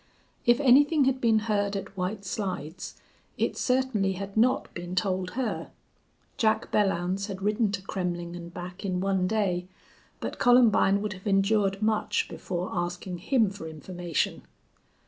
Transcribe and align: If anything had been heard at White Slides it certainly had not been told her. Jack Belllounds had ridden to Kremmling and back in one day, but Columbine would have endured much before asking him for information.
If 0.47 0.59
anything 0.59 1.05
had 1.05 1.21
been 1.21 1.37
heard 1.37 1.75
at 1.75 1.95
White 1.95 2.25
Slides 2.25 2.95
it 3.37 3.55
certainly 3.55 4.13
had 4.13 4.35
not 4.35 4.73
been 4.73 4.95
told 4.95 5.29
her. 5.37 5.69
Jack 6.37 6.71
Belllounds 6.71 7.27
had 7.27 7.43
ridden 7.43 7.71
to 7.71 7.83
Kremmling 7.83 8.35
and 8.35 8.51
back 8.51 8.83
in 8.83 8.99
one 8.99 9.27
day, 9.27 9.67
but 10.19 10.39
Columbine 10.39 11.03
would 11.03 11.13
have 11.13 11.27
endured 11.27 11.83
much 11.83 12.27
before 12.29 12.71
asking 12.73 13.19
him 13.19 13.51
for 13.51 13.67
information. 13.67 14.41